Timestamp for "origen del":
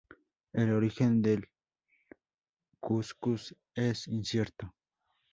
0.73-1.47